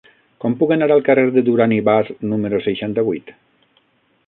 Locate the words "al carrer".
0.95-1.25